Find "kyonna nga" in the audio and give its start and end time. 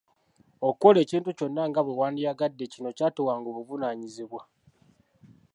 1.37-1.81